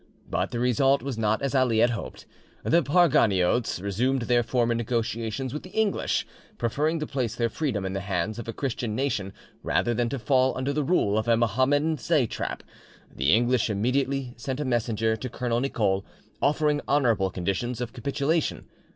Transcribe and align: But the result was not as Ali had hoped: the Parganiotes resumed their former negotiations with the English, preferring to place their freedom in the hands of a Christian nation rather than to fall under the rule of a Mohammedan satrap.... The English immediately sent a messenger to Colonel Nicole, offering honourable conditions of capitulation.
But 0.27 0.49
the 0.49 0.57
result 0.59 1.03
was 1.03 1.15
not 1.15 1.43
as 1.43 1.53
Ali 1.53 1.77
had 1.77 1.91
hoped: 1.91 2.25
the 2.63 2.81
Parganiotes 2.81 3.79
resumed 3.79 4.23
their 4.23 4.41
former 4.41 4.73
negotiations 4.73 5.53
with 5.53 5.61
the 5.61 5.69
English, 5.69 6.25
preferring 6.57 6.99
to 6.99 7.05
place 7.05 7.35
their 7.35 7.49
freedom 7.49 7.85
in 7.85 7.93
the 7.93 7.99
hands 7.99 8.39
of 8.39 8.47
a 8.47 8.51
Christian 8.51 8.95
nation 8.95 9.31
rather 9.61 9.93
than 9.93 10.09
to 10.09 10.17
fall 10.17 10.57
under 10.57 10.73
the 10.73 10.83
rule 10.83 11.19
of 11.19 11.27
a 11.27 11.37
Mohammedan 11.37 11.99
satrap.... 11.99 12.63
The 13.15 13.31
English 13.31 13.69
immediately 13.69 14.33
sent 14.37 14.59
a 14.59 14.65
messenger 14.65 15.15
to 15.15 15.29
Colonel 15.29 15.59
Nicole, 15.59 16.03
offering 16.41 16.81
honourable 16.87 17.29
conditions 17.29 17.79
of 17.79 17.93
capitulation. 17.93 18.65